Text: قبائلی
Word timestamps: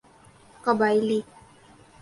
قبائلی 0.65 1.19